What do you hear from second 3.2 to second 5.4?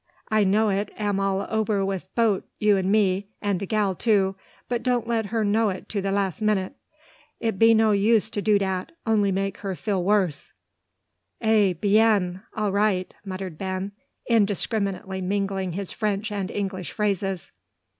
and de gal, too but doan let